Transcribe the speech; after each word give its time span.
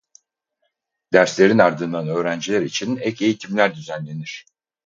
Derslerin 1.13 1.57
ardından 1.57 2.07
öğrenciler 2.07 2.61
için 2.61 2.97
ek 2.97 3.25
eğitimler 3.25 3.75
düzenlenir. 3.75 4.45